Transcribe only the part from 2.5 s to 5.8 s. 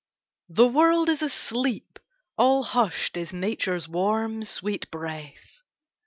hushed is Nature's warm, sweet breath.